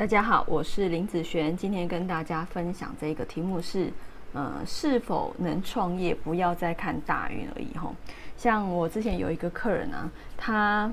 [0.00, 3.92] 大家好，我是林子璇，今天跟大家分享这个题目是，
[4.32, 6.14] 呃，是否能创业？
[6.14, 7.94] 不要再看大运而已吼。
[8.34, 10.90] 像我之前有一个客人啊，他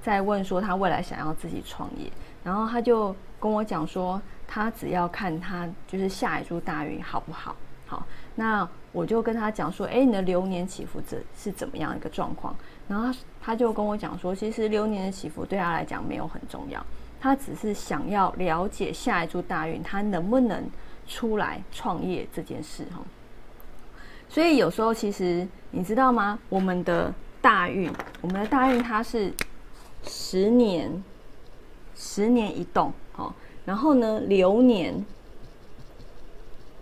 [0.00, 2.10] 在问说他未来想要自己创业，
[2.42, 4.18] 然后他就跟我讲说，
[4.48, 7.54] 他只要看他就是下一注大运好不好？
[7.84, 12.56] 好，那我就跟他讲说，哎，你的流年起伏这是怎么样一个状况？
[12.88, 16.82] 然后他他就跟我讲说，其实流年的起伏对他来讲没有很重要。
[17.26, 20.64] 他只是想要了解下一注大运，他能不能
[21.08, 23.02] 出来创业这件事哈。
[24.28, 26.38] 所以有时候其实你知道吗？
[26.48, 29.32] 我们的大运，我们的大运它是
[30.06, 31.02] 十年，
[31.96, 33.34] 十年一动哦。
[33.64, 35.04] 然后呢，流年，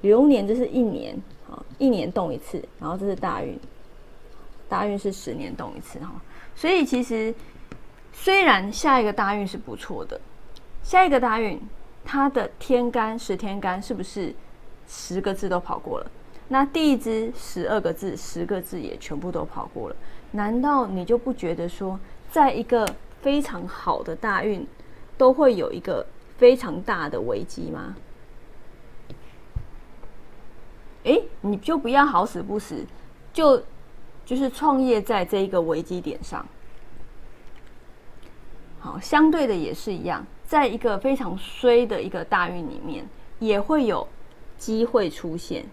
[0.03, 1.17] 流年就是一年
[1.51, 2.63] 啊，一年动一次。
[2.79, 3.59] 然后这是大运，
[4.69, 6.13] 大运是十年动一次哈。
[6.55, 7.35] 所以其实。
[8.17, 10.21] 虽然下一个大运是不错的，
[10.85, 11.59] 下一个大运
[12.05, 14.35] 它的天干十天干是不是
[14.87, 16.07] 十个字都跑过了？
[16.49, 19.97] 那第一支十二个字，十个字也全部都跑过了。
[20.33, 21.99] 难道你就不觉得说，
[22.31, 22.87] 在一个
[23.23, 24.67] 非常好的大运，
[25.17, 27.97] 都会有一个非常大的危机吗？
[31.05, 32.85] 诶，你就不要好死不死，
[33.33, 33.63] 就
[34.27, 36.47] 就是创业在这一个危机点上。
[38.85, 43.03] 好，相对的也是一样，在一个非常衰的一个大运里面，
[43.39, 44.07] 也会有
[44.59, 45.65] 机会出现，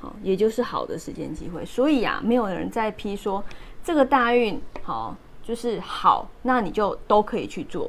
[0.00, 1.64] 好，也就是好的时间机会。
[1.64, 3.44] 所以啊，没有人在批说
[3.84, 7.88] 这个大运好就是好，那你就都可以去做，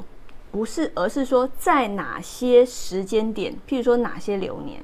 [0.51, 4.79] 不是，而是说在哪些时间点，譬如说哪些流年，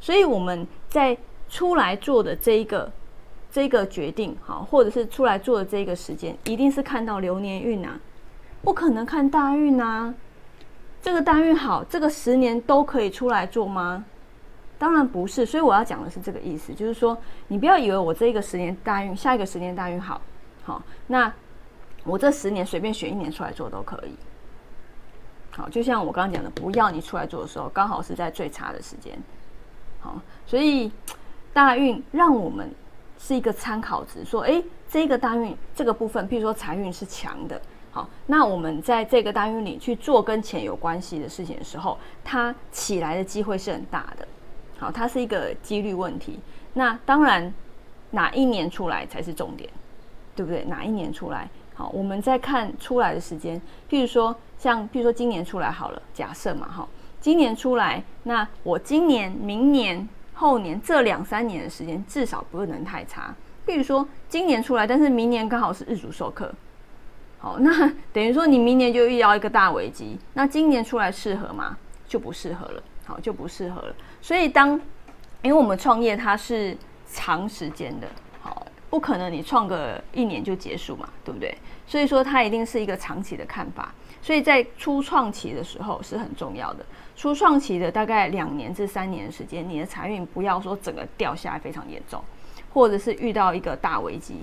[0.00, 1.14] 所以我们在
[1.50, 2.90] 出来做的这一个
[3.52, 8.00] 这个决定，好，或者是出来做的这个时间，一定是看到流年运啊。
[8.62, 10.14] 不可能看大运啊！
[11.02, 14.04] 这个大运好，这个十年都可以出来做吗？
[14.78, 15.46] 当然不是。
[15.46, 17.16] 所以我要讲的是这个意思，就是说，
[17.48, 20.20] 你不要以为我这一个十年大运，下一个十年大运好，
[20.62, 21.32] 好，那
[22.04, 24.14] 我这十年随便选一年出来做都可以。
[25.52, 29.18] 好，就像我刚刚讲的，不要你出来做的时候，刚好是在最差的时间。
[30.00, 30.92] 好，所以
[31.54, 32.70] 大运让我们
[33.18, 37.60] 是一个参考值，说，哎，这个大运这个部分，譬如说财运是强的。
[37.92, 44.26] 好，那我们在这个大运里去做跟钱有关系的事情的时候，它起来的机会是很大的。
[44.78, 46.38] 好，它是一个几率问题。
[46.74, 47.52] 那当然，
[48.12, 49.68] 哪一年出来才是重点，
[50.36, 50.64] 对不对？
[50.66, 51.48] 哪一年出来？
[51.74, 53.60] 好，我们在看出来的时间。
[53.90, 56.88] 譬如说，像譬如说今年出来好了，假设嘛，哈，
[57.20, 63.34] 今年出来，那我今年、明年、后年这两三年的时间，至少不能太差。
[63.66, 66.54] 譬如说今年出来，但是明年刚好是日主授课。
[67.40, 71.76] 好，那 等于说你明年就遇到一个大危机，那今年出来适合吗？
[72.06, 72.82] 就不适合了。
[73.06, 73.94] 好，就不适合了。
[74.20, 74.78] 所以当，
[75.42, 76.76] 因为我们创业它是
[77.10, 78.06] 长时间的，
[78.40, 81.56] 好，不可能你创个一年就结束嘛，对不对？
[81.86, 83.92] 所以说它一定是一个长期的看法。
[84.22, 86.84] 所以在初创期的时候是很重要的。
[87.16, 92.22] 初创期的大概两年至三年的时间，你的财运不要说整个掉下来非常严重，
[92.74, 94.36] 或者是遇到一个大危机。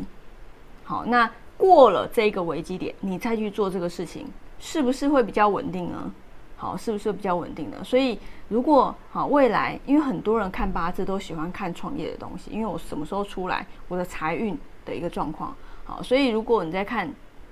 [0.83, 1.29] 好，那。
[1.57, 4.27] 过了这个危机点，你再去做这个事情，
[4.59, 6.11] 是不是会比较稳定呢？
[6.55, 7.83] 好，是不是比较稳定的？
[7.83, 15.55] 所以，如果好未来，因为很多人看八字都喜欢看创业的东西，因为我什么时候出来，我的财运的一个状况。
[15.83, 17.07] 好，所以如果你在看，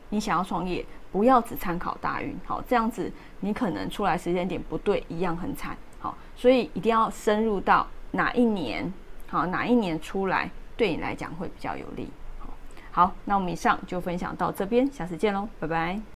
[0.10, 2.36] 你想要创业，不要只参考大运。
[2.46, 3.12] 好，这样子
[3.42, 5.78] 你可能出来时间点不对，一样很惨。
[6.00, 8.92] 好，所以一定要深入到哪一年，
[9.28, 12.10] 好，哪一年出来对你来讲会比较有利。
[12.96, 16.15] 好，那我们以上就分享到这边，下次见喽，拜拜。